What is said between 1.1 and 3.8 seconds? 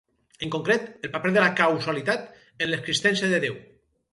paper de la causalitat en l’existència de Déu.